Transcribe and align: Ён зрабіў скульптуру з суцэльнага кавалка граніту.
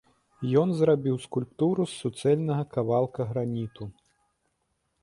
Ён 0.61 0.71
зрабіў 0.79 1.19
скульптуру 1.25 1.85
з 1.91 1.99
суцэльнага 2.01 2.63
кавалка 2.73 3.21
граніту. 3.35 3.83